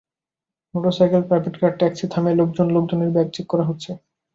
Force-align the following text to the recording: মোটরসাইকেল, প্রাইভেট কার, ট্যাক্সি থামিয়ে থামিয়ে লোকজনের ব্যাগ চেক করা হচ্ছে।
মোটরসাইকেল, 0.73 1.21
প্রাইভেট 1.29 1.55
কার, 1.61 1.73
ট্যাক্সি 1.79 2.05
থামিয়ে 2.13 2.39
থামিয়ে 2.39 2.67
লোকজনের 2.71 3.13
ব্যাগ 3.15 3.27
চেক 3.33 3.45
করা 3.51 3.63
হচ্ছে। 3.69 3.91